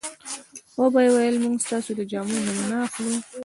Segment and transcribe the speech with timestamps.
[0.79, 3.15] وبه یې ویل موږ ستاسو د جامو نمونه اخلو.